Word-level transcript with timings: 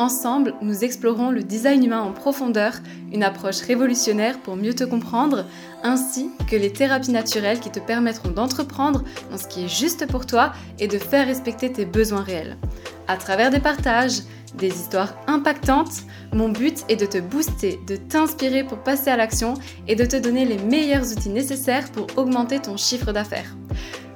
Ensemble, 0.00 0.54
nous 0.62 0.82
explorons 0.82 1.30
le 1.30 1.42
design 1.42 1.84
humain 1.84 2.00
en 2.00 2.12
profondeur, 2.12 2.72
une 3.12 3.22
approche 3.22 3.60
révolutionnaire 3.60 4.38
pour 4.38 4.56
mieux 4.56 4.72
te 4.72 4.84
comprendre, 4.84 5.44
ainsi 5.82 6.30
que 6.48 6.56
les 6.56 6.72
thérapies 6.72 7.10
naturelles 7.10 7.60
qui 7.60 7.70
te 7.70 7.80
permettront 7.80 8.30
d'entreprendre 8.30 9.04
dans 9.30 9.36
ce 9.36 9.46
qui 9.46 9.66
est 9.66 9.68
juste 9.68 10.06
pour 10.06 10.24
toi 10.24 10.54
et 10.78 10.88
de 10.88 10.96
faire 10.96 11.26
respecter 11.26 11.70
tes 11.70 11.84
besoins 11.84 12.22
réels. 12.22 12.56
À 13.08 13.18
travers 13.18 13.50
des 13.50 13.60
partages, 13.60 14.22
des 14.54 14.68
histoires 14.68 15.14
impactantes, 15.26 16.04
mon 16.32 16.48
but 16.48 16.82
est 16.88 16.96
de 16.96 17.04
te 17.04 17.18
booster, 17.18 17.78
de 17.86 17.96
t'inspirer 17.96 18.64
pour 18.64 18.78
passer 18.78 19.10
à 19.10 19.18
l'action 19.18 19.52
et 19.86 19.96
de 19.96 20.06
te 20.06 20.16
donner 20.16 20.46
les 20.46 20.56
meilleurs 20.56 21.12
outils 21.12 21.28
nécessaires 21.28 21.92
pour 21.92 22.06
augmenter 22.16 22.58
ton 22.58 22.78
chiffre 22.78 23.12
d'affaires. 23.12 23.54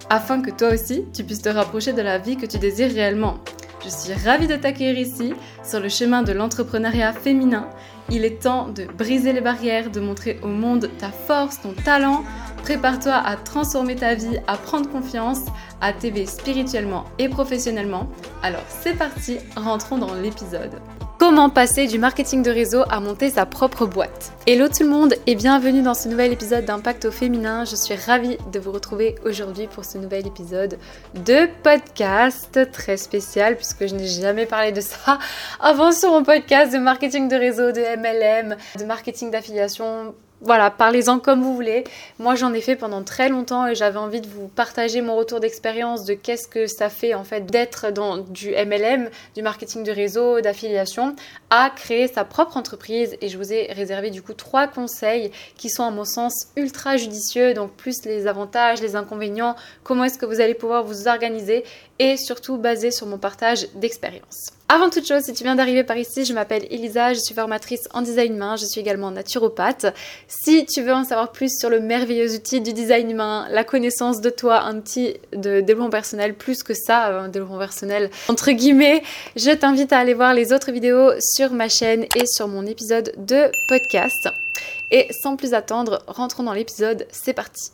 Afin 0.09 0.41
que 0.41 0.51
toi 0.51 0.73
aussi, 0.73 1.05
tu 1.13 1.25
puisses 1.25 1.43
te 1.43 1.51
rapprocher 1.51 1.93
de 1.93 2.01
la 2.01 2.17
vie 2.17 2.39
que 2.39 2.47
tu 2.47 2.57
désires 2.57 2.91
réellement. 2.91 3.37
Je 3.85 3.91
suis 3.91 4.15
ravie 4.15 4.47
de 4.47 4.57
t'accueillir 4.57 4.99
ici 4.99 5.35
sur 5.63 5.79
le 5.79 5.91
chemin 5.91 6.23
de 6.23 6.33
l'entrepreneuriat 6.33 7.13
féminin. 7.13 7.69
Il 8.11 8.25
est 8.25 8.43
temps 8.43 8.69
de 8.69 8.85
briser 8.85 9.35
les 9.35 9.43
barrières, 9.43 9.91
de 9.91 10.01
montrer 10.01 10.41
au 10.43 10.49
monde 10.49 10.89
ta 10.99 11.11
force, 11.11 11.61
ton 11.61 11.75
talent. 11.75 12.25
Prépare-toi 12.63 13.13
à 13.13 13.37
transformer 13.37 13.95
ta 13.95 14.15
vie, 14.15 14.39
à 14.47 14.57
prendre 14.57 14.89
confiance, 14.89 15.41
à 15.83 15.93
t'élever 15.93 16.25
spirituellement 16.25 17.05
et 17.19 17.29
professionnellement. 17.29 18.09
Alors 18.43 18.65
c'est 18.69 18.97
parti, 18.97 19.37
rentrons 19.55 19.99
dans 19.99 20.15
l'épisode. 20.15 20.81
Comment 21.19 21.49
passer 21.49 21.87
du 21.87 21.99
marketing 21.99 22.43
de 22.43 22.51
réseau 22.51 22.83
à 22.91 22.99
monter 22.99 23.31
sa 23.31 23.47
propre 23.47 23.87
boîte 23.87 24.33
Hello 24.47 24.67
tout 24.69 24.83
le 24.83 24.89
monde 24.89 25.15
et 25.27 25.37
bienvenue 25.37 25.81
dans 25.81 25.95
ce 25.95 26.09
nouvel 26.09 26.33
épisode 26.33 26.65
d'Impact 26.65 27.05
au 27.05 27.13
féminin. 27.13 27.65
Je 27.65 27.77
suis 27.77 27.95
ravie 27.95 28.37
de 28.53 28.59
vous 28.59 28.73
retrouver 28.73 29.15
aujourd'hui 29.25 29.69
pour 29.69 29.85
ce 29.85 29.97
nouvel 29.97 30.27
épisode 30.27 30.77
de 31.15 31.49
podcast 31.63 32.59
très 32.73 32.97
spécial 32.97 33.57
puisque 33.57 33.87
je 33.87 33.95
n'ai 33.95 34.09
jamais 34.09 34.45
parlé 34.45 34.73
de 34.73 34.81
ça 34.81 35.19
avant 35.61 35.93
sur 35.93 36.11
mon 36.11 36.25
podcast 36.25 36.73
de 36.73 36.79
marketing 36.79 37.29
de 37.29 37.37
réseau, 37.37 37.71
de 37.71 37.81
MLM, 37.97 38.57
de 38.79 38.85
marketing 38.85 39.31
d'affiliation 39.31 40.15
voilà, 40.45 40.71
parlez-en 40.71 41.21
comme 41.21 41.43
vous 41.43 41.55
voulez. 41.55 41.85
Moi, 42.19 42.35
j'en 42.35 42.53
ai 42.53 42.61
fait 42.61 42.77
pendant 42.77 43.03
très 43.03 43.31
longtemps 43.31 43.67
et 43.67 43.75
j'avais 43.75 43.99
envie 43.99 44.21
de 44.21 44.27
vous 44.27 44.49
partager 44.49 45.01
mon 45.01 45.17
retour 45.17 45.41
d'expérience 45.41 46.05
de 46.05 46.13
qu'est-ce 46.13 46.47
que 46.47 46.67
ça 46.67 46.91
fait 46.91 47.15
en 47.15 47.25
fait 47.25 47.47
d'être 47.47 47.91
dans 47.91 48.19
du 48.19 48.51
MLM, 48.51 49.09
du 49.35 49.43
marketing 49.43 49.85
de 49.85 49.91
réseau, 49.91 50.43
d'affiliation, 50.43 51.17
à 51.49 51.71
créer 51.71 52.09
sa 52.09 52.25
propre 52.25 52.59
entreprise. 52.59 53.17
Et 53.23 53.29
je 53.29 53.39
vous 53.39 53.55
ai 53.55 53.73
réservé 53.73 54.11
du 54.11 54.21
coup 54.21 54.35
trois 54.35 54.67
conseils 54.67 55.31
qui 55.57 55.71
sont 55.71 55.85
à 55.85 55.91
mon 55.91 56.05
sens 56.05 56.49
ultra 56.57 56.99
judicieux, 56.99 57.55
donc 57.55 57.73
plus 57.73 58.05
les 58.05 58.27
avantages, 58.27 58.83
les 58.83 58.97
inconvénients, 58.97 59.57
comment 59.83 60.05
est-ce 60.05 60.19
que 60.19 60.27
vous 60.27 60.43
allez 60.43 60.55
pouvoir 60.55 60.85
vous 60.85 61.09
organiser 61.09 61.65
et 61.99 62.17
surtout 62.17 62.59
basé 62.59 62.91
sur 62.91 63.07
mon 63.07 63.19
partage 63.19 63.69
d'expérience. 63.75 64.51
Avant 64.69 64.91
toute 64.91 65.07
chose, 65.07 65.23
si 65.23 65.33
tu 65.35 65.45
viens 65.45 65.55
d'arriver 65.55 65.85
par 65.85 65.99
ici, 65.99 66.25
je 66.25 66.33
m'appelle 66.33 66.67
Elisa, 66.71 67.13
je 67.13 67.21
suis 67.21 67.35
formatrice 67.35 67.87
en 67.93 68.03
design 68.03 68.35
humain, 68.35 68.57
je 68.57 68.65
suis 68.65 68.81
également 68.81 69.11
naturopathe. 69.11 69.87
Si 70.43 70.67
tu 70.67 70.83
veux 70.83 70.93
en 70.93 71.05
savoir 71.05 71.33
plus 71.33 71.59
sur 71.59 71.71
le 71.71 71.81
merveilleux 71.81 72.35
outil 72.35 72.61
du 72.61 72.73
design 72.73 73.11
humain, 73.11 73.47
la 73.51 73.65
connaissance 73.65 74.21
de 74.21 74.31
toi, 74.31 74.63
un 74.63 74.81
petit 74.81 75.15
de 75.33 75.61
développement 75.61 75.91
personnel, 75.91 76.35
plus 76.35 76.63
que 76.63 76.75
ça, 76.75 77.19
un 77.19 77.29
développement 77.29 77.59
personnel 77.59 78.11
entre 78.29 78.51
guillemets, 78.51 79.03
je 79.37 79.51
t'invite 79.51 79.93
à 79.93 79.99
aller 79.99 80.15
voir 80.15 80.35
les 80.35 80.53
autres 80.53 80.73
vidéos 80.73 81.13
sur 81.21 81.53
ma 81.53 81.69
chaîne 81.69 82.05
et 82.17 82.27
sur 82.27 82.49
mon 82.49 82.67
épisode 82.67 83.13
de 83.17 83.51
podcast. 83.69 84.29
Et 84.91 85.07
sans 85.13 85.37
plus 85.37 85.55
attendre, 85.55 86.03
rentrons 86.07 86.43
dans 86.43 86.53
l'épisode, 86.53 87.07
c'est 87.11 87.33
parti. 87.33 87.71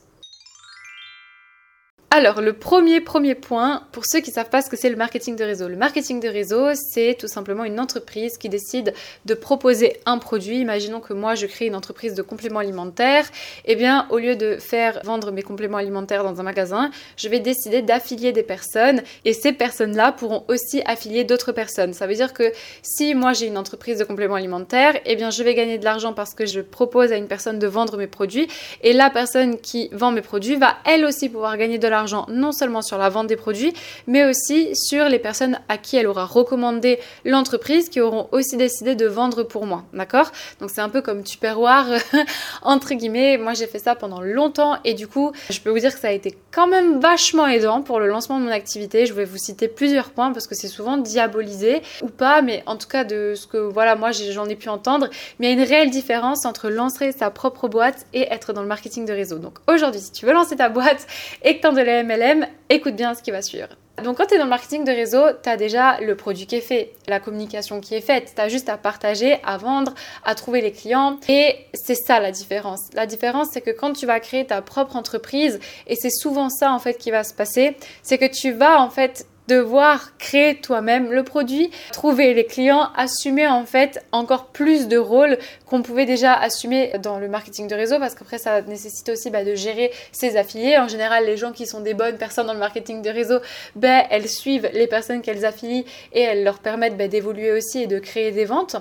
Alors, 2.12 2.40
le 2.40 2.54
premier, 2.54 3.00
premier 3.00 3.36
point, 3.36 3.84
pour 3.92 4.04
ceux 4.04 4.18
qui 4.18 4.30
ne 4.30 4.34
savent 4.34 4.50
pas 4.50 4.62
ce 4.62 4.68
que 4.68 4.76
c'est 4.76 4.90
le 4.90 4.96
marketing 4.96 5.36
de 5.36 5.44
réseau. 5.44 5.68
Le 5.68 5.76
marketing 5.76 6.18
de 6.18 6.26
réseau, 6.26 6.70
c'est 6.74 7.16
tout 7.16 7.28
simplement 7.28 7.62
une 7.62 7.78
entreprise 7.78 8.36
qui 8.36 8.48
décide 8.48 8.94
de 9.26 9.34
proposer 9.34 10.00
un 10.06 10.18
produit. 10.18 10.58
Imaginons 10.58 10.98
que 10.98 11.12
moi, 11.12 11.36
je 11.36 11.46
crée 11.46 11.66
une 11.66 11.76
entreprise 11.76 12.14
de 12.14 12.22
compléments 12.22 12.58
alimentaires. 12.58 13.30
Eh 13.64 13.76
bien, 13.76 14.08
au 14.10 14.18
lieu 14.18 14.34
de 14.34 14.56
faire 14.56 15.00
vendre 15.04 15.30
mes 15.30 15.42
compléments 15.42 15.76
alimentaires 15.76 16.24
dans 16.24 16.40
un 16.40 16.42
magasin, 16.42 16.90
je 17.16 17.28
vais 17.28 17.38
décider 17.38 17.80
d'affilier 17.80 18.32
des 18.32 18.42
personnes 18.42 19.02
et 19.24 19.32
ces 19.32 19.52
personnes-là 19.52 20.10
pourront 20.10 20.42
aussi 20.48 20.82
affilier 20.86 21.22
d'autres 21.22 21.52
personnes. 21.52 21.92
Ça 21.92 22.08
veut 22.08 22.14
dire 22.14 22.32
que 22.32 22.50
si 22.82 23.14
moi, 23.14 23.34
j'ai 23.34 23.46
une 23.46 23.56
entreprise 23.56 23.98
de 23.98 24.04
compléments 24.04 24.34
alimentaires, 24.34 24.98
eh 25.06 25.14
bien, 25.14 25.30
je 25.30 25.44
vais 25.44 25.54
gagner 25.54 25.78
de 25.78 25.84
l'argent 25.84 26.12
parce 26.12 26.34
que 26.34 26.44
je 26.44 26.60
propose 26.60 27.12
à 27.12 27.16
une 27.16 27.28
personne 27.28 27.60
de 27.60 27.68
vendre 27.68 27.96
mes 27.96 28.08
produits 28.08 28.48
et 28.82 28.94
la 28.94 29.10
personne 29.10 29.60
qui 29.60 29.90
vend 29.92 30.10
mes 30.10 30.22
produits 30.22 30.56
va 30.56 30.74
elle 30.84 31.04
aussi 31.04 31.28
pouvoir 31.28 31.56
gagner 31.56 31.78
de 31.78 31.86
l'argent 31.86 31.99
non 32.28 32.52
seulement 32.52 32.82
sur 32.82 32.98
la 32.98 33.08
vente 33.08 33.26
des 33.26 33.36
produits, 33.36 33.72
mais 34.06 34.24
aussi 34.24 34.74
sur 34.74 35.08
les 35.08 35.18
personnes 35.18 35.58
à 35.68 35.78
qui 35.78 35.96
elle 35.96 36.06
aura 36.06 36.24
recommandé 36.24 36.98
l'entreprise 37.24 37.88
qui 37.88 38.00
auront 38.00 38.28
aussi 38.32 38.56
décidé 38.56 38.94
de 38.94 39.06
vendre 39.06 39.42
pour 39.42 39.66
moi. 39.66 39.84
D'accord? 39.92 40.30
Donc 40.60 40.70
c'est 40.70 40.80
un 40.80 40.88
peu 40.88 41.02
comme 41.02 41.22
Tupperware, 41.22 42.00
entre 42.62 42.94
guillemets. 42.94 43.38
Moi 43.38 43.54
j'ai 43.54 43.66
fait 43.66 43.78
ça 43.78 43.94
pendant 43.94 44.20
longtemps 44.20 44.78
et 44.84 44.94
du 44.94 45.06
coup, 45.06 45.32
je 45.50 45.60
peux 45.60 45.70
vous 45.70 45.78
dire 45.78 45.94
que 45.94 46.00
ça 46.00 46.08
a 46.08 46.12
été 46.12 46.36
quand 46.50 46.66
même 46.66 47.00
vachement 47.00 47.46
aidant 47.46 47.82
pour 47.82 48.00
le 48.00 48.06
lancement 48.06 48.38
de 48.38 48.44
mon 48.44 48.50
activité. 48.50 49.06
Je 49.06 49.12
vais 49.12 49.24
vous 49.24 49.38
citer 49.38 49.68
plusieurs 49.68 50.10
points 50.10 50.32
parce 50.32 50.46
que 50.46 50.54
c'est 50.54 50.68
souvent 50.68 50.96
diabolisé 50.96 51.82
ou 52.02 52.08
pas, 52.08 52.42
mais 52.42 52.62
en 52.66 52.76
tout 52.76 52.88
cas 52.88 53.04
de 53.04 53.34
ce 53.34 53.46
que 53.46 53.56
voilà, 53.56 53.96
moi 53.96 54.10
j'en 54.12 54.46
ai 54.46 54.56
pu 54.56 54.68
entendre. 54.68 55.08
Mais 55.38 55.52
il 55.52 55.56
y 55.56 55.60
a 55.60 55.62
une 55.62 55.68
réelle 55.68 55.90
différence 55.90 56.44
entre 56.44 56.68
lancer 56.68 57.12
sa 57.12 57.30
propre 57.30 57.68
boîte 57.68 58.06
et 58.12 58.32
être 58.32 58.52
dans 58.52 58.62
le 58.62 58.68
marketing 58.68 59.06
de 59.06 59.12
réseau. 59.12 59.38
Donc 59.38 59.58
aujourd'hui, 59.66 60.00
si 60.00 60.12
tu 60.12 60.26
veux 60.26 60.32
lancer 60.32 60.56
ta 60.56 60.68
boîte 60.68 61.06
et 61.42 61.58
que 61.58 61.66
tu 61.66 61.74
de 61.74 61.80
MLM, 61.90 62.46
écoute 62.68 62.96
bien 62.96 63.14
ce 63.14 63.22
qui 63.22 63.30
va 63.30 63.42
suivre. 63.42 63.68
Donc 64.02 64.16
quand 64.16 64.26
tu 64.26 64.34
es 64.34 64.38
dans 64.38 64.44
le 64.44 64.50
marketing 64.50 64.84
de 64.84 64.92
réseau, 64.92 65.22
tu 65.42 65.48
as 65.48 65.56
déjà 65.56 66.00
le 66.00 66.16
produit 66.16 66.46
qui 66.46 66.56
est 66.56 66.60
fait, 66.60 66.92
la 67.06 67.20
communication 67.20 67.80
qui 67.80 67.94
est 67.94 68.00
faite, 68.00 68.32
tu 68.34 68.40
as 68.40 68.48
juste 68.48 68.68
à 68.68 68.78
partager, 68.78 69.38
à 69.44 69.58
vendre, 69.58 69.94
à 70.24 70.34
trouver 70.34 70.60
les 70.60 70.72
clients 70.72 71.18
et 71.28 71.56
c'est 71.74 71.94
ça 71.94 72.18
la 72.20 72.30
différence. 72.30 72.88
La 72.94 73.06
différence 73.06 73.48
c'est 73.52 73.60
que 73.60 73.70
quand 73.70 73.92
tu 73.92 74.06
vas 74.06 74.20
créer 74.20 74.46
ta 74.46 74.62
propre 74.62 74.96
entreprise 74.96 75.60
et 75.86 75.96
c'est 75.96 76.10
souvent 76.10 76.48
ça 76.48 76.72
en 76.72 76.78
fait 76.78 76.94
qui 76.94 77.10
va 77.10 77.24
se 77.24 77.34
passer, 77.34 77.76
c'est 78.02 78.16
que 78.16 78.24
tu 78.24 78.52
vas 78.52 78.80
en 78.80 78.88
fait 78.90 79.26
devoir 79.50 80.16
créer 80.18 80.54
toi-même 80.60 81.10
le 81.10 81.24
produit, 81.24 81.70
trouver 81.92 82.34
les 82.34 82.46
clients, 82.46 82.88
assumer 82.96 83.48
en 83.48 83.64
fait 83.66 84.04
encore 84.12 84.46
plus 84.46 84.86
de 84.86 84.96
rôles 84.96 85.38
qu'on 85.66 85.82
pouvait 85.82 86.06
déjà 86.06 86.34
assumer 86.34 86.92
dans 87.02 87.18
le 87.18 87.28
marketing 87.28 87.66
de 87.66 87.74
réseau 87.74 87.98
parce 87.98 88.14
qu'après 88.14 88.38
ça 88.38 88.62
nécessite 88.62 89.08
aussi 89.08 89.30
bah, 89.30 89.44
de 89.44 89.54
gérer 89.56 89.90
ses 90.12 90.36
affiliés. 90.36 90.78
En 90.78 90.88
général, 90.88 91.26
les 91.26 91.36
gens 91.36 91.52
qui 91.52 91.66
sont 91.66 91.80
des 91.80 91.94
bonnes 91.94 92.16
personnes 92.16 92.46
dans 92.46 92.52
le 92.52 92.60
marketing 92.60 93.02
de 93.02 93.10
réseau, 93.10 93.38
ben, 93.74 94.04
elles 94.10 94.28
suivent 94.28 94.70
les 94.72 94.86
personnes 94.86 95.20
qu'elles 95.20 95.44
affilient 95.44 95.84
et 96.12 96.20
elles 96.20 96.44
leur 96.44 96.60
permettent 96.60 96.96
bah, 96.96 97.08
d'évoluer 97.08 97.50
aussi 97.50 97.82
et 97.82 97.86
de 97.88 97.98
créer 97.98 98.30
des 98.30 98.44
ventes. 98.44 98.76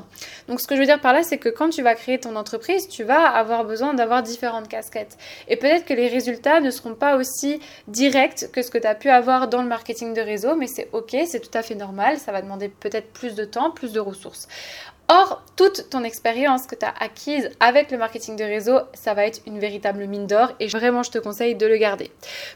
Donc 0.47 0.62
ce 0.62 0.68
que 0.68 0.75
je 0.75 0.81
veux 0.81 0.86
dire 0.86 1.01
par 1.01 1.13
là, 1.13 1.24
c'est 1.24 1.38
que 1.38 1.50
quand 1.50 1.69
tu 1.69 1.81
vas 1.81 1.96
créer 1.96 2.19
ton 2.19 2.36
entreprise, 2.36 2.88
tu 2.88 3.03
vas 3.03 3.24
avoir 3.24 3.66
besoin 3.66 3.96
d'avoir 3.96 4.22
différentes 4.22 4.68
casquettes. 4.68 5.18
Et 5.47 5.56
peut-être 5.56 5.86
que 5.86 5.94
les 5.94 6.07
résultats 6.07 6.59
ne 6.59 6.69
seront 6.69 6.94
pas 6.94 7.16
aussi 7.16 7.59
directs 7.88 8.51
que 8.53 8.62
ce 8.62 8.69
que 8.69 8.78
tu 8.78 8.88
as 8.88 8.96
pu 8.96 9.09
avoir 9.09 9.47
dans 9.47 9.63
le 9.63 9.68
marketing 9.68 10.13
de 10.13 10.22
réseau 10.22 10.56
mais 10.59 10.68
c'est 10.68 10.90
ok, 10.94 11.16
c'est 11.25 11.40
tout 11.40 11.58
à 11.58 11.64
fait 11.64 11.75
normal. 11.75 12.20
Ça 12.20 12.31
va 12.31 12.42
demander 12.42 12.70
peut-être 12.70 13.12
plus 13.12 13.36
de 13.36 13.46
temps, 13.46 13.72
plus 13.72 13.94
de 13.94 14.00
ressources. 14.00 14.47
Or, 15.12 15.42
toute 15.56 15.90
ton 15.90 16.03
expérience 16.03 16.68
que 16.68 16.75
tu 16.75 16.86
as 16.86 16.94
acquise 17.00 17.50
avec 17.59 17.90
le 17.90 17.97
marketing 17.97 18.36
de 18.36 18.44
réseau, 18.44 18.78
ça 18.94 19.16
va 19.16 19.25
être 19.25 19.42
une 19.47 19.58
véritable 19.58 20.06
mine 20.06 20.28
d'or 20.28 20.53
et 20.59 20.68
vraiment 20.68 21.02
je 21.02 21.09
te 21.09 21.18
conseille 21.18 21.56
de 21.56 21.66
le 21.66 21.78
garder. 21.78 22.12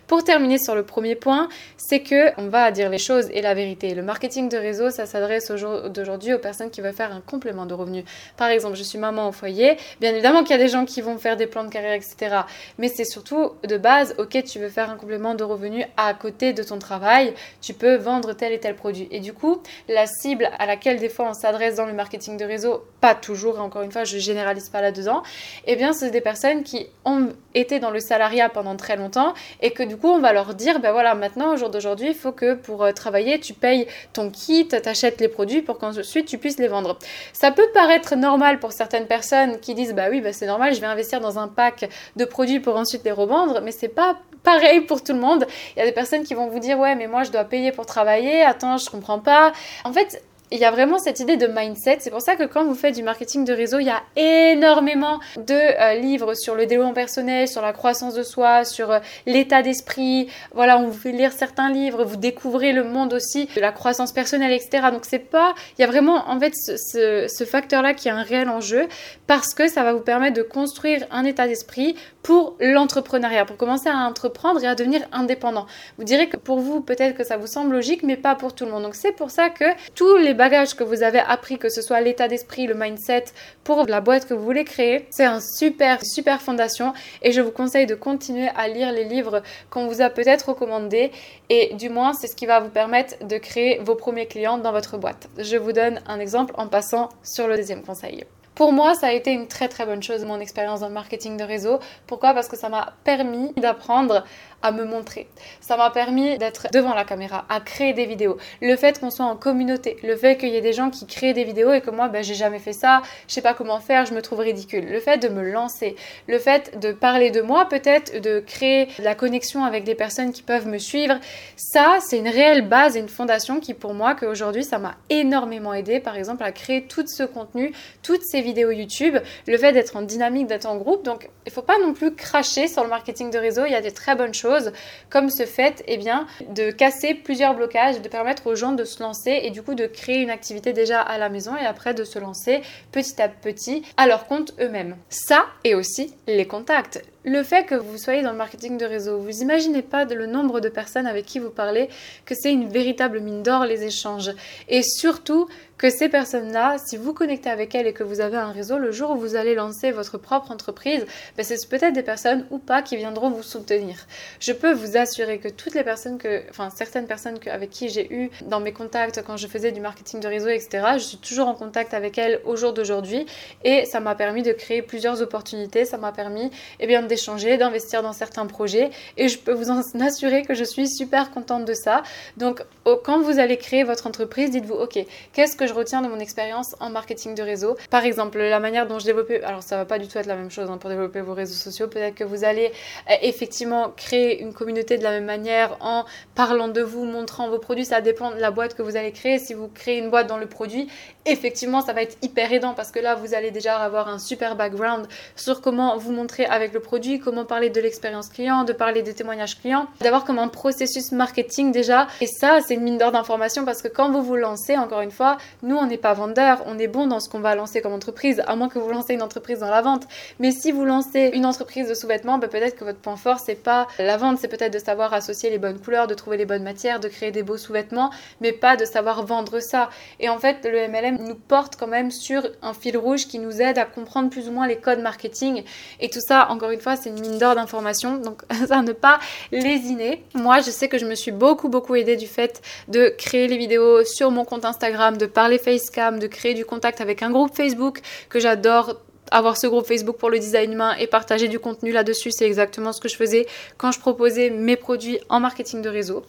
Pour 0.06 0.24
terminer 0.24 0.60
sur 0.60 0.76
le 0.76 0.84
premier 0.84 1.16
point, 1.16 1.50
c'est 1.78 2.02
que 2.02 2.32
on 2.40 2.50
va 2.50 2.70
dire 2.70 2.92
les 2.92 3.00
choses 3.00 3.28
et 3.32 3.42
la 3.42 3.56
vérité. 3.56 3.96
Le 3.96 4.04
marketing 4.04 4.50
de 4.50 4.58
réseau, 4.58 4.92
ça 4.92 5.08
s'adresse 5.08 5.50
d'aujourd'hui 5.50 6.36
aux 6.36 6.38
personnes 6.38 6.70
qui 6.70 6.82
veulent 6.82 6.94
faire 6.94 7.12
un 7.12 7.22
complément 7.22 7.66
de 7.66 7.74
revenus. 7.74 8.06
Par 8.38 8.50
exemple, 8.50 8.76
je 8.76 8.84
suis 8.84 9.00
maman 9.00 9.30
au 9.30 9.32
foyer, 9.32 9.76
bien 10.00 10.12
évidemment 10.12 10.44
qu'il 10.44 10.52
y 10.52 10.60
a 10.60 10.64
des 10.64 10.70
gens 10.70 10.86
qui 10.86 11.02
vont 11.02 11.18
faire 11.18 11.38
des 11.38 11.48
plans 11.48 11.64
de 11.64 11.70
carrière, 11.70 11.94
etc. 11.94 12.42
Mais 12.78 12.88
c'est 12.88 13.04
surtout 13.04 13.54
de 13.68 13.78
base, 13.78 14.14
ok, 14.20 14.44
tu 14.44 14.60
veux 14.60 14.70
faire 14.70 14.92
un 14.92 14.96
complément 14.96 15.34
de 15.34 15.44
revenus 15.44 15.88
à 15.98 16.14
côté 16.14 16.54
de 16.54 16.62
ton 16.62 16.78
travail, 16.78 17.34
tu 17.62 17.74
peux 17.74 17.96
vendre 17.96 18.34
tel 18.34 18.54
et 18.54 18.60
tel 18.60 18.76
produit. 18.76 19.08
Et 19.10 19.22
du 19.22 19.34
coup, 19.34 19.64
la 19.90 20.06
cible 20.06 20.52
à 20.60 20.68
laquelle 20.68 21.00
des 21.00 21.10
fois 21.10 21.28
on 21.28 21.34
s'adresse 21.34 21.76
dans 21.78 21.88
le 21.88 21.94
marketing 21.94 22.38
de 22.38 22.43
réseau, 22.46 22.84
pas 23.02 23.16
toujours, 23.16 23.58
et 23.58 23.60
encore 23.60 23.82
une 23.82 23.92
fois, 23.92 24.04
je 24.04 24.18
généralise 24.18 24.70
pas 24.70 24.82
là-dedans, 24.82 25.24
eh 25.66 25.76
bien, 25.76 25.94
c'est 25.94 26.12
des 26.12 26.22
personnes 26.22 26.64
qui 26.64 26.88
ont 27.06 27.30
été 27.54 27.80
dans 27.80 27.92
le 27.92 28.00
salariat 28.00 28.50
pendant 28.50 28.76
très 28.76 28.96
longtemps 28.96 29.34
et 29.62 29.72
que 29.72 29.84
du 29.84 29.98
coup, 29.98 30.08
on 30.08 30.20
va 30.20 30.34
leur 30.34 30.54
dire, 30.54 30.80
ben 30.80 30.92
voilà, 30.92 31.16
maintenant, 31.16 31.54
au 31.54 31.58
jour 31.58 31.70
d'aujourd'hui, 31.70 32.10
il 32.10 32.16
faut 32.16 32.32
que 32.32 32.56
pour 32.56 32.84
euh, 32.84 32.92
travailler, 32.92 33.40
tu 33.40 33.54
payes 33.54 33.88
ton 34.14 34.30
kit, 34.30 34.68
t'achètes 34.68 35.20
les 35.20 35.28
produits 35.28 35.62
pour 35.62 35.78
qu'ensuite 35.78 36.28
tu 36.28 36.38
puisses 36.38 36.60
les 36.60 36.68
vendre. 36.68 36.98
Ça 37.34 37.52
peut 37.52 37.68
paraître 37.74 38.16
normal 38.16 38.60
pour 38.60 38.72
certaines 38.72 39.08
personnes 39.08 39.60
qui 39.60 39.76
disent, 39.76 39.94
bah 39.94 40.08
oui, 40.10 40.22
bah 40.22 40.34
c'est 40.34 40.48
normal, 40.48 40.74
je 40.74 40.82
vais 40.82 40.88
investir 40.88 41.20
dans 41.20 41.40
un 41.40 41.48
pack 41.48 41.90
de 42.16 42.26
produits 42.26 42.60
pour 42.60 42.76
ensuite 42.78 43.04
les 43.04 43.12
revendre, 43.12 43.62
mais 43.62 43.72
c'est 43.72 43.88
pas 43.88 44.18
pareil 44.44 44.82
pour 44.82 45.04
tout 45.04 45.14
le 45.14 45.20
monde. 45.20 45.46
Il 45.76 45.80
y 45.80 45.82
a 45.82 45.86
des 45.86 45.92
personnes 45.92 46.24
qui 46.24 46.34
vont 46.34 46.48
vous 46.48 46.60
dire 46.60 46.78
ouais 46.78 46.96
mais 46.96 47.08
moi 47.08 47.24
je 47.24 47.32
dois 47.32 47.46
payer 47.46 47.72
pour 47.72 47.86
travailler, 47.86 48.44
attends 48.44 48.78
je 48.78 48.90
comprends 48.90 49.20
pas. 49.20 49.54
En 49.84 49.94
fait 49.94 50.22
il 50.54 50.60
y 50.60 50.66
a 50.66 50.72
vraiment 50.72 51.00
cette 51.00 51.20
idée 51.20 51.36
de 51.36 51.48
mindset. 51.48 51.98
C'est 52.02 52.12
pour 52.12 52.22
ça 52.22 52.36
que 52.36 52.44
quand 52.44 52.64
vous 52.64 52.76
faites 52.76 52.94
du 52.94 53.02
marketing 53.02 53.44
de 53.44 53.54
réseau, 53.54 53.80
il 53.80 53.88
y 53.88 53.90
a 53.90 54.04
énormément 54.16 55.20
de 55.36 55.54
euh, 55.54 55.96
livres 55.96 56.36
sur 56.36 56.54
le 56.54 56.68
développement 56.68 56.94
personnel, 56.94 57.48
sur 57.48 57.64
la 57.64 57.74
croissance 57.74 58.14
de 58.14 58.22
soi, 58.22 58.64
sur 58.64 58.92
euh, 58.92 59.00
l'état 59.26 59.64
d'esprit. 59.64 60.28
Voilà, 60.54 60.78
on 60.78 60.86
vous 60.86 60.94
fait 60.94 61.12
lire 61.12 61.32
certains 61.32 61.72
livres, 61.72 62.04
vous 62.04 62.18
découvrez 62.18 62.72
le 62.72 62.84
monde 62.84 63.14
aussi 63.14 63.50
de 63.56 63.62
la 63.62 63.72
croissance 63.72 64.12
personnelle, 64.12 64.52
etc. 64.52 64.90
Donc 64.92 65.06
c'est 65.06 65.18
pas, 65.18 65.56
il 65.78 65.82
y 65.82 65.84
a 65.84 65.88
vraiment 65.88 66.30
en 66.30 66.40
fait 66.40 66.54
ce, 66.56 67.26
ce 67.28 67.44
facteur-là 67.46 67.96
qui 67.96 68.08
est 68.08 68.12
un 68.12 68.22
réel 68.22 68.48
enjeu 68.48 68.88
parce 69.26 69.56
que 69.56 69.68
ça 69.68 69.84
va 69.84 69.94
vous 69.94 70.02
permettre 70.02 70.38
de 70.38 70.44
construire 70.44 71.08
un 71.10 71.26
état 71.26 71.48
d'esprit 71.48 71.96
pour 72.22 72.56
l'entrepreneuriat, 72.60 73.46
pour 73.46 73.58
commencer 73.58 73.90
à 73.90 73.98
entreprendre 73.98 74.64
et 74.64 74.68
à 74.68 74.76
devenir 74.76 75.02
indépendant. 75.12 75.66
Vous 75.98 76.04
direz 76.04 76.30
que 76.30 76.38
pour 76.38 76.60
vous, 76.60 76.80
peut-être 76.80 77.18
que 77.18 77.24
ça 77.24 77.38
vous 77.38 77.48
semble 77.48 77.74
logique, 77.74 78.04
mais 78.04 78.18
pas 78.18 78.36
pour 78.36 78.54
tout 78.54 78.66
le 78.66 78.72
monde. 78.72 78.84
Donc 78.84 78.96
c'est 78.96 79.12
pour 79.12 79.32
ça 79.32 79.50
que 79.50 79.66
tous 79.96 80.18
les 80.18 80.34
que 80.50 80.84
vous 80.84 81.04
avez 81.04 81.20
appris, 81.20 81.58
que 81.58 81.70
ce 81.70 81.82
soit 81.82 82.02
l'état 82.02 82.28
d'esprit, 82.28 82.68
le 82.68 82.74
mindset 82.74 83.26
pour 83.64 83.86
la 83.86 84.02
boîte 84.02 84.28
que 84.28 84.34
vous 84.34 84.44
voulez 84.44 84.66
créer, 84.66 85.08
c'est 85.10 85.26
un 85.26 85.40
super, 85.40 86.04
super 86.04 86.42
fondation 86.42 86.94
et 87.22 87.32
je 87.32 87.42
vous 87.42 87.52
conseille 87.52 87.86
de 87.86 87.96
continuer 87.96 88.50
à 88.56 88.68
lire 88.68 88.92
les 88.92 89.06
livres 89.06 89.42
qu'on 89.70 89.88
vous 89.88 90.02
a 90.02 90.10
peut-être 90.10 90.50
recommandés 90.50 91.12
et 91.50 91.74
du 91.76 91.90
moins 91.90 92.14
c'est 92.14 92.28
ce 92.28 92.36
qui 92.36 92.46
va 92.46 92.60
vous 92.60 92.70
permettre 92.70 93.26
de 93.26 93.38
créer 93.38 93.80
vos 93.80 93.96
premiers 93.96 94.28
clients 94.28 94.58
dans 94.58 94.72
votre 94.72 94.98
boîte. 94.98 95.30
Je 95.38 95.58
vous 95.58 95.72
donne 95.72 96.02
un 96.08 96.20
exemple 96.20 96.54
en 96.58 96.68
passant 96.68 97.10
sur 97.24 97.48
le 97.48 97.56
deuxième 97.56 97.82
conseil. 97.82 98.26
Pour 98.56 98.72
moi, 98.72 98.94
ça 98.94 99.08
a 99.08 99.12
été 99.12 99.32
une 99.32 99.48
très 99.48 99.68
très 99.68 99.86
bonne 99.86 100.04
chose, 100.04 100.24
mon 100.26 100.40
expérience 100.40 100.82
dans 100.82 100.88
le 100.88 100.94
marketing 100.94 101.38
de 101.38 101.44
réseau. 101.44 101.80
Pourquoi? 102.06 102.34
Parce 102.36 102.48
que 102.48 102.56
ça 102.56 102.70
m'a 102.70 102.94
permis 103.04 103.52
d'apprendre 103.58 104.24
à 104.62 104.72
me 104.72 104.86
montrer. 104.86 105.28
Ça 105.60 105.76
m'a 105.76 105.90
permis 105.90 106.38
d'être 106.38 106.68
devant 106.72 106.94
la 106.94 107.04
caméra, 107.04 107.46
à 107.50 107.60
créer 107.60 107.94
des 107.94 108.06
vidéos. 108.06 108.38
Le 108.62 108.76
fait 108.76 109.00
qu'on 109.00 109.10
soit 109.10 109.26
en 109.26 109.36
communauté, 109.36 109.98
le 110.04 110.16
fait 110.16 110.38
qu'il 110.38 110.50
y 110.50 110.56
ait 110.56 110.62
des 110.62 110.72
gens 110.72 110.90
qui 110.90 111.06
créent 111.06 111.34
des 111.34 111.44
vidéos 111.44 111.74
et 111.74 111.82
que 111.82 111.90
moi, 111.90 112.08
ben, 112.08 112.24
j'ai 112.24 112.34
jamais 112.34 112.60
fait 112.60 112.74
ça, 112.74 113.02
je 113.28 113.34
sais 113.34 113.42
pas 113.42 113.54
comment 113.54 113.80
faire, 113.80 114.06
je 114.06 114.14
me 114.14 114.22
trouve 114.22 114.40
ridicule. 114.40 114.86
Le 114.90 115.00
fait 115.00 115.18
de 115.18 115.28
me 115.28 115.44
lancer, 115.52 115.96
le 116.28 116.40
fait 116.40 116.80
de 116.80 116.94
parler 116.94 117.30
de 117.30 117.42
moi 117.42 117.68
peut-être, 117.68 118.22
de 118.22 118.40
créer 118.40 118.88
la 119.00 119.16
connexion 119.16 119.66
avec 119.66 119.84
des 119.84 119.96
personnes 119.96 120.32
qui 120.32 120.44
peuvent 120.44 120.68
me 120.68 120.78
suivre, 120.78 121.20
ça, 121.58 121.98
c'est 122.00 122.20
une 122.20 122.30
réelle 122.30 122.68
base 122.68 122.96
et 122.96 123.00
une 123.00 123.10
fondation 123.10 123.60
qui 123.60 123.74
pour 123.74 123.94
moi, 123.94 124.16
qu'aujourd'hui, 124.16 124.64
ça 124.64 124.80
m'a 124.80 124.96
énormément 125.10 125.74
aidé, 125.74 126.00
par 126.00 126.16
exemple, 126.16 126.44
à 126.44 126.54
créer 126.54 126.84
tout 126.84 127.06
ce 127.06 127.24
contenu, 127.24 127.74
toutes 128.02 128.24
ces 128.24 128.43
vidéos 128.44 128.70
YouTube, 128.70 129.18
le 129.48 129.58
fait 129.58 129.72
d'être 129.72 129.96
en 129.96 130.04
dynamique, 130.04 130.46
d'être 130.46 130.68
en 130.68 130.78
groupe. 130.78 131.04
Donc, 131.04 131.30
il 131.46 131.52
faut 131.52 131.64
pas 131.64 131.80
non 131.80 131.94
plus 131.94 132.14
cracher 132.14 132.68
sur 132.68 132.84
le 132.84 132.90
marketing 132.90 133.32
de 133.32 133.40
réseau. 133.40 133.66
Il 133.66 133.72
y 133.72 133.76
a 133.76 133.82
des 133.82 133.92
très 133.92 134.16
bonnes 134.16 134.34
choses 134.34 134.72
comme 135.10 135.30
ce 135.30 135.46
fait 135.46 135.84
eh 135.88 135.98
bien, 135.98 136.28
de 136.50 136.70
casser 136.70 137.16
plusieurs 137.16 137.56
blocages, 137.56 138.02
de 138.02 138.10
permettre 138.10 138.48
aux 138.48 138.56
gens 138.56 138.74
de 138.74 138.84
se 138.84 139.02
lancer 139.02 139.40
et 139.44 139.50
du 139.50 139.64
coup 139.64 139.74
de 139.74 139.88
créer 139.88 140.22
une 140.22 140.30
activité 140.30 140.74
déjà 140.74 141.02
à 141.02 141.18
la 141.18 141.30
maison 141.30 141.58
et 141.58 141.66
après 141.66 141.94
de 141.94 142.04
se 142.04 142.20
lancer 142.20 142.62
petit 142.92 143.22
à 143.22 143.30
petit 143.30 143.84
à 143.98 144.08
leur 144.08 144.28
compte 144.28 144.54
eux-mêmes. 144.60 144.98
Ça 145.10 145.46
et 145.64 145.76
aussi 145.76 146.14
les 146.28 146.46
contacts. 146.46 147.02
Le 147.26 147.42
fait 147.42 147.64
que 147.64 147.76
vous 147.76 147.98
soyez 147.98 148.22
dans 148.22 148.34
le 148.34 148.38
marketing 148.38 148.78
de 148.78 148.86
réseau, 148.86 149.18
vous 149.18 149.42
imaginez 149.42 149.82
pas 149.82 150.04
le 150.04 150.26
nombre 150.26 150.60
de 150.60 150.68
personnes 150.68 151.08
avec 151.08 151.26
qui 151.26 151.40
vous 151.40 151.52
parlez, 151.52 151.88
que 152.26 152.36
c'est 152.36 152.52
une 152.52 152.68
véritable 152.68 153.22
mine 153.22 153.44
d'or 153.44 153.64
les 153.64 153.84
échanges. 153.84 154.32
Et 154.68 154.84
surtout 154.84 155.48
que 155.78 155.90
ces 155.90 156.08
personnes-là, 156.08 156.78
si 156.78 156.98
vous 156.98 157.14
connectez 157.14 157.50
avec 157.50 157.76
elles 157.76 157.88
et 157.88 157.94
que 157.94 158.04
vous 158.04 158.22
avez 158.22 158.38
un 158.38 158.52
réseau, 158.52 158.78
le 158.78 158.92
jour 158.92 159.12
où 159.12 159.16
vous 159.18 159.36
allez 159.36 159.56
lancer 159.56 159.92
votre 159.92 160.18
propre 160.18 160.52
entreprise, 160.52 161.06
ben 161.36 161.44
c'est 161.44 161.68
peut-être 161.68 161.94
des 161.94 162.04
personnes 162.04 162.46
ou 162.52 162.58
pas 162.58 162.82
qui 162.82 162.96
viendront 162.98 163.30
vous 163.30 163.44
soutenir. 163.44 164.06
Je 164.40 164.54
peux 164.54 164.74
vous 164.74 164.98
assurer 164.98 165.40
que 165.40 165.50
toutes 165.50 165.76
les 165.76 165.84
personnes 165.84 166.18
que, 166.18 166.44
enfin 166.50 166.70
certaines 166.70 167.08
personnes 167.08 167.40
avec 167.52 167.70
qui 167.70 167.90
j'ai 167.90 168.14
eu 168.14 168.30
dans 168.48 168.60
mes 168.60 168.72
contacts 168.72 169.22
quand 169.26 169.38
je 169.38 169.48
faisais 169.48 169.72
du 169.72 169.82
marketing 169.82 170.20
de 170.20 170.28
réseau, 170.28 170.50
etc., 170.50 170.86
je 170.94 171.04
suis 171.04 171.18
toujours 171.18 171.48
en 171.48 171.56
contact 171.56 171.94
avec 171.94 172.18
elles 172.18 172.40
au 172.46 172.56
jour 172.56 172.74
d'aujourd'hui 172.74 173.26
et 173.64 173.86
ça 173.86 174.00
m'a 174.00 174.16
permis 174.16 174.44
de 174.44 174.52
créer 174.52 174.82
plusieurs 174.82 175.22
opportunités, 175.22 175.86
ça 175.86 175.98
m'a 175.98 176.12
permis 176.12 176.52
eh 176.80 176.88
bien, 176.88 177.02
d'échanger, 177.14 177.58
d'investir 177.58 178.02
dans 178.02 178.14
certains 178.14 178.48
projets 178.48 178.90
et 179.18 179.28
je 179.28 179.38
peux 179.38 179.54
vous 179.54 179.70
en 179.70 179.82
assurer 180.02 180.42
que 180.42 180.54
je 180.54 180.64
suis 180.64 180.88
super 180.88 181.32
contente 181.32 181.66
de 181.66 181.74
ça. 181.74 182.04
Donc 182.38 182.64
quand 183.04 183.22
vous 183.22 183.40
allez 183.40 183.58
créer 183.58 183.84
votre 183.84 184.08
entreprise, 184.08 184.52
dites-vous 184.52 184.74
ok, 184.74 185.00
qu'est-ce 185.34 185.56
que 185.56 185.68
je 185.68 185.74
retiens 185.74 186.02
de 186.02 186.08
mon 186.08 186.20
expérience 186.20 186.76
en 186.80 186.90
marketing 186.90 187.36
de 187.36 187.44
réseau? 187.44 187.78
Par 187.90 188.04
exemple, 188.06 188.40
la 188.40 188.60
manière 188.60 188.88
dont 188.88 189.00
je 189.00 189.06
développais, 189.06 189.44
alors 189.44 189.64
ça 189.64 189.78
va 189.78 189.86
pas 189.86 190.00
du 190.00 190.08
tout 190.08 190.18
être 190.18 190.26
la 190.26 190.36
même 190.36 190.52
chose 190.52 190.70
hein, 190.70 190.78
pour 190.78 190.90
développer 190.90 191.22
vos 191.22 191.34
réseaux 191.34 191.54
sociaux, 191.54 191.88
peut-être 191.88 192.16
que 192.16 192.24
vous 192.24 192.44
allez 192.44 192.72
euh, 193.10 193.14
effectivement 193.22 193.92
créer 193.96 194.42
une 194.42 194.54
communauté 194.54 194.98
de 194.98 195.04
la 195.04 195.12
même 195.12 195.26
manière 195.26 195.78
en 195.82 196.06
parlant 196.36 196.68
de 196.68 196.82
vous, 196.82 197.06
montrant 197.06 197.50
vos 197.50 197.60
produits, 197.60 197.86
ça 197.86 198.02
dépend 198.02 198.32
de 198.32 198.40
la 198.40 198.52
boîte 198.52 198.74
que 198.76 198.82
vous 198.82 198.96
allez 198.96 199.12
créer. 199.12 199.40
Si 199.40 199.54
vous 199.54 199.68
créez 199.68 199.98
une 199.98 200.10
boîte 200.10 200.28
dans 200.28 200.38
le 200.38 200.48
produit, 200.48 200.88
effectivement 201.26 201.82
ça 201.82 201.94
va 201.94 202.02
être 202.02 202.18
hyper 202.22 202.52
aidant 202.52 202.74
parce 202.74 202.92
que 202.92 203.00
là 203.00 203.16
vous 203.16 203.34
allez 203.34 203.52
déjà 203.52 203.78
avoir 203.78 204.08
un 204.08 204.20
super 204.20 204.56
background 204.56 205.08
sur 205.36 205.62
comment 205.62 205.98
vous 205.98 206.12
montrer 206.12 206.46
avec 206.46 206.74
le 206.74 206.80
produit 206.80 207.03
comment 207.20 207.46
parler 207.46 207.70
de 207.70 207.82
l'expérience 207.82 208.30
client, 208.30 208.64
de 208.64 208.74
parler 208.74 209.02
des 209.02 209.14
témoignages 209.14 209.60
clients, 209.60 209.88
d'avoir 210.02 210.24
comme 210.24 210.40
un 210.40 210.48
processus 210.48 211.12
marketing 211.12 211.72
déjà. 211.72 212.08
Et 212.22 212.28
ça, 212.28 212.60
c'est 212.66 212.76
une 212.76 212.82
mine 212.82 212.98
d'or 212.98 213.12
d'information 213.12 213.66
parce 213.66 213.82
que 213.82 213.88
quand 213.88 214.12
vous 214.12 214.24
vous 214.24 214.36
lancez, 214.36 214.78
encore 214.78 215.02
une 215.02 215.12
fois, 215.12 215.38
nous, 215.62 215.76
on 215.76 215.86
n'est 215.86 215.98
pas 215.98 216.14
vendeur, 216.14 216.64
on 216.66 216.80
est 216.80 216.88
bon 216.88 217.08
dans 217.08 217.20
ce 217.20 217.30
qu'on 217.30 217.40
va 217.40 217.56
lancer 217.56 217.82
comme 217.82 217.94
entreprise, 217.94 218.42
à 218.48 218.56
moins 218.56 218.70
que 218.70 218.80
vous 218.80 218.90
lancez 218.90 219.14
une 219.14 219.22
entreprise 219.22 219.60
dans 219.60 219.70
la 219.70 219.82
vente. 219.82 220.04
Mais 220.40 220.52
si 220.52 220.72
vous 220.72 220.86
lancez 220.86 221.32
une 221.34 221.46
entreprise 221.46 221.90
de 221.90 221.94
sous-vêtements, 221.94 222.38
bah, 222.38 222.48
peut-être 222.48 222.76
que 222.76 222.86
votre 222.86 223.00
point 223.00 223.18
fort, 223.18 223.40
c'est 223.40 223.56
pas 223.56 223.88
la 224.00 224.18
vente, 224.18 224.38
c'est 224.40 224.48
peut-être 224.48 224.74
de 224.74 224.80
savoir 224.80 225.14
associer 225.14 225.50
les 225.50 225.60
bonnes 225.60 225.80
couleurs, 225.80 226.08
de 226.08 226.14
trouver 226.14 226.38
les 226.38 226.46
bonnes 226.46 226.64
matières, 226.64 227.00
de 227.00 227.10
créer 227.10 227.32
des 227.32 227.44
beaux 227.44 227.58
sous-vêtements, 227.58 228.12
mais 228.42 228.52
pas 228.52 228.78
de 228.78 228.86
savoir 228.86 229.26
vendre 229.26 229.60
ça. 229.60 229.90
Et 230.20 230.30
en 230.30 230.40
fait, 230.40 230.58
le 230.64 230.88
MLM 230.88 231.18
nous 231.28 231.36
porte 231.36 231.76
quand 231.76 231.88
même 231.88 232.12
sur 232.12 232.48
un 232.62 232.74
fil 232.74 232.98
rouge 232.98 233.28
qui 233.28 233.40
nous 233.40 233.62
aide 233.62 233.78
à 233.78 233.86
comprendre 233.86 234.30
plus 234.30 234.48
ou 234.48 234.52
moins 234.52 234.68
les 234.68 234.78
codes 234.78 235.00
marketing. 235.00 235.64
Et 236.00 236.10
tout 236.10 236.22
ça, 236.22 236.50
encore 236.50 236.72
une 236.72 236.82
fois, 236.82 236.93
c'est 236.96 237.10
une 237.10 237.20
mine 237.20 237.38
d'or 237.38 237.56
d'informations, 237.56 238.18
donc 238.18 238.44
ça 238.68 238.82
ne 238.82 238.92
pas 238.92 239.20
lésiner. 239.52 240.24
Moi, 240.34 240.62
je 240.62 240.72
sais 240.72 240.88
que 240.88 240.98
je 240.98 241.06
me 241.06 241.16
suis 241.16 241.32
beaucoup, 241.32 241.70
beaucoup 241.70 241.96
aidée 241.96 242.16
du 242.16 242.28
fait 242.28 242.62
de 242.88 243.14
créer 243.18 243.48
les 243.48 243.58
vidéos 243.58 244.04
sur 244.04 244.32
mon 244.32 244.46
compte 244.46 244.66
Instagram, 244.66 245.18
de 245.18 245.26
parler 245.26 245.58
facecam, 245.58 246.20
de 246.20 246.28
créer 246.28 246.54
du 246.54 246.66
contact 246.66 247.02
avec 247.02 247.24
un 247.24 247.32
groupe 247.32 247.56
Facebook 247.56 248.02
que 248.30 248.40
j'adore 248.40 248.96
avoir 249.34 249.58
ce 249.58 249.68
groupe 249.68 249.86
Facebook 249.86 250.18
pour 250.18 250.30
le 250.30 250.38
design 250.40 250.74
humain 250.74 250.96
et 251.00 251.08
partager 251.08 251.48
du 251.48 251.60
contenu 251.60 251.92
là-dessus, 251.92 252.32
c'est 252.32 252.46
exactement 252.46 252.94
ce 252.94 253.02
que 253.02 253.10
je 253.10 253.16
faisais 253.16 253.48
quand 253.78 253.92
je 253.92 254.00
proposais 254.00 254.52
mes 254.52 254.78
produits 254.78 255.20
en 255.28 255.40
marketing 255.40 255.82
de 255.82 255.90
réseau. 255.90 256.24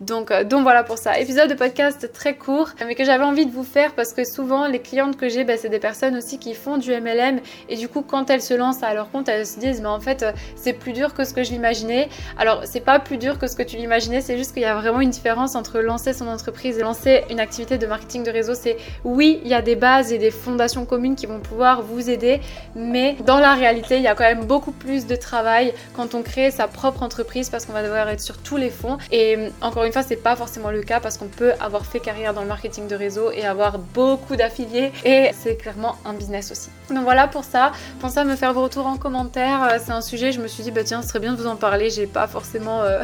Donc, 0.00 0.30
euh, 0.30 0.44
donc 0.44 0.64
voilà 0.64 0.82
pour 0.82 0.98
ça. 0.98 1.18
Épisode 1.20 1.48
de 1.48 1.54
podcast 1.54 2.10
très 2.12 2.36
court, 2.36 2.70
mais 2.84 2.94
que 2.94 3.04
j'avais 3.04 3.24
envie 3.24 3.46
de 3.46 3.52
vous 3.52 3.64
faire 3.64 3.94
parce 3.94 4.12
que 4.12 4.24
souvent 4.24 4.66
les 4.66 4.80
clientes 4.80 5.16
que 5.16 5.28
j'ai, 5.28 5.44
bah, 5.44 5.56
c'est 5.56 5.68
des 5.68 5.78
personnes 5.78 6.16
aussi 6.16 6.38
qui 6.38 6.54
font 6.54 6.78
du 6.78 6.90
MLM 6.90 7.40
et 7.68 7.76
du 7.76 7.88
coup 7.88 8.02
quand 8.02 8.28
elles 8.28 8.42
se 8.42 8.54
lancent 8.54 8.82
à 8.82 8.92
leur 8.92 9.10
compte, 9.10 9.28
elles 9.28 9.46
se 9.46 9.60
disent 9.60 9.80
mais 9.80 9.88
en 9.88 10.00
fait 10.00 10.22
euh, 10.22 10.32
c'est 10.56 10.72
plus 10.72 10.92
dur 10.92 11.14
que 11.14 11.24
ce 11.24 11.32
que 11.32 11.44
je 11.44 11.52
l'imaginais. 11.52 12.08
Alors 12.38 12.62
c'est 12.64 12.80
pas 12.80 12.98
plus 12.98 13.18
dur 13.18 13.38
que 13.38 13.46
ce 13.46 13.54
que 13.54 13.62
tu 13.62 13.76
l'imaginais, 13.76 14.20
c'est 14.20 14.36
juste 14.36 14.52
qu'il 14.52 14.62
y 14.62 14.66
a 14.66 14.74
vraiment 14.74 15.00
une 15.00 15.10
différence 15.10 15.54
entre 15.54 15.78
lancer 15.78 16.12
son 16.12 16.26
entreprise 16.26 16.76
et 16.78 16.82
lancer 16.82 17.22
une 17.30 17.38
activité 17.38 17.78
de 17.78 17.86
marketing 17.86 18.24
de 18.24 18.30
réseau. 18.30 18.54
C'est 18.54 18.76
oui, 19.04 19.40
il 19.44 19.48
y 19.48 19.54
a 19.54 19.62
des 19.62 19.76
bases 19.76 20.12
et 20.12 20.18
des 20.18 20.30
fondations 20.30 20.84
communes 20.84 21.14
qui 21.14 21.26
vont 21.26 21.40
pouvoir 21.40 21.82
vous 21.82 22.10
aider, 22.10 22.40
mais 22.74 23.16
dans 23.26 23.38
la 23.38 23.54
réalité, 23.54 23.96
il 23.96 24.02
y 24.02 24.06
a 24.06 24.14
quand 24.14 24.24
même 24.24 24.44
beaucoup 24.44 24.72
plus 24.72 25.06
de 25.06 25.16
travail 25.16 25.74
quand 25.94 26.14
on 26.14 26.22
crée 26.22 26.50
sa 26.50 26.68
propre 26.68 27.02
entreprise 27.02 27.50
parce 27.50 27.66
qu'on 27.66 27.72
va 27.72 27.82
devoir 27.82 28.08
être 28.08 28.20
sur 28.20 28.38
tous 28.38 28.56
les 28.56 28.70
fonds. 28.70 28.98
Et 29.10 29.36
encore 29.60 29.84
une 29.84 29.92
fois, 29.92 30.02
c'est 30.02 30.16
pas 30.16 30.36
forcément 30.36 30.70
le 30.70 30.82
cas 30.82 31.00
parce 31.00 31.18
qu'on 31.18 31.28
peut 31.28 31.52
avoir 31.60 31.86
fait 31.86 32.00
carrière 32.00 32.34
dans 32.34 32.42
le 32.42 32.46
marketing 32.48 32.86
de 32.86 32.94
réseau 32.94 33.30
et 33.32 33.44
avoir 33.44 33.78
beaucoup 33.78 34.36
d'affiliés 34.36 34.92
et 35.04 35.30
c'est 35.32 35.56
clairement 35.56 35.96
un 36.04 36.12
business 36.12 36.50
aussi. 36.52 36.70
Donc 36.90 37.04
voilà 37.04 37.26
pour 37.26 37.44
ça. 37.44 37.72
Pensez 38.00 38.18
à 38.18 38.24
me 38.24 38.36
faire 38.36 38.52
vos 38.52 38.62
retours 38.62 38.86
en 38.86 38.96
commentaire. 38.96 39.64
Euh, 39.64 39.78
c'est 39.84 39.92
un 39.92 40.00
sujet, 40.00 40.32
je 40.32 40.40
me 40.40 40.48
suis 40.48 40.62
dit, 40.62 40.70
bah 40.70 40.84
tiens, 40.84 41.02
ce 41.02 41.08
serait 41.08 41.20
bien 41.20 41.32
de 41.32 41.40
vous 41.40 41.46
en 41.46 41.56
parler. 41.56 41.90
J'ai 41.90 42.06
pas 42.06 42.26
forcément. 42.26 42.82
Euh, 42.82 43.02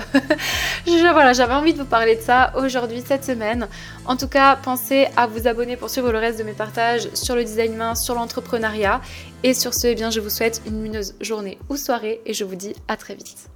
voilà, 0.87 1.33
j'avais 1.33 1.55
envie 1.55 1.73
de 1.73 1.79
vous 1.79 1.85
parler 1.85 2.17
de 2.17 2.21
ça 2.21 2.53
aujourd'hui, 2.57 3.03
cette 3.07 3.25
semaine. 3.25 3.69
En 4.07 4.17
tout 4.17 4.29
cas, 4.29 4.57
pensez 4.57 5.09
à 5.17 5.27
vous 5.27 5.47
abonner 5.47 5.77
pour 5.77 5.91
suivre 5.91 6.13
le 6.13 6.19
reste 6.19 6.39
de 6.39 6.45
mes 6.45 6.53
partages 6.53 7.09
sur 7.15 7.35
le 7.35 7.45
design 7.45 7.77
main, 7.77 7.95
sur 7.95 8.15
l'entrepreneuriat. 8.15 9.01
Et 9.47 9.53
sur 9.53 9.75
ce, 9.75 9.89
eh 9.89 9.95
bien, 9.95 10.09
je 10.09 10.21
vous 10.21 10.31
souhaite 10.31 10.63
une 10.67 10.77
lumineuse 10.79 11.17
journée 11.21 11.59
ou 11.69 11.77
soirée 11.77 12.23
et 12.25 12.33
je 12.33 12.45
vous 12.45 12.57
dis 12.57 12.75
à 12.89 12.97
très 12.97 13.15
vite. 13.15 13.51